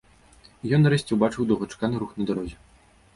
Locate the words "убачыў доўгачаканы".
1.15-1.99